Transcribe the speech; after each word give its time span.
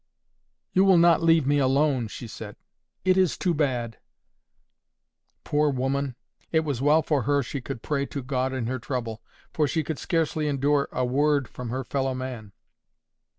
"You 0.73 0.83
will 0.83 0.97
not 0.97 1.21
leave 1.21 1.45
me 1.45 1.59
alone," 1.59 2.07
she 2.07 2.25
said. 2.27 2.55
"It 3.05 3.17
is 3.17 3.37
too 3.37 3.53
bad." 3.53 3.99
Poor 5.43 5.69
woman! 5.69 6.15
It 6.51 6.61
was 6.61 6.81
well 6.81 7.03
for 7.03 7.21
her 7.21 7.43
she 7.43 7.61
could 7.61 7.83
pray 7.83 8.07
to 8.07 8.23
God 8.23 8.51
in 8.51 8.65
her 8.65 8.79
trouble; 8.79 9.21
for 9.53 9.67
she 9.67 9.83
could 9.83 9.99
scarcely 9.99 10.47
endure 10.47 10.89
a 10.91 11.05
word 11.05 11.47
from 11.47 11.69
her 11.69 11.83
fellow 11.83 12.15
man. 12.15 12.51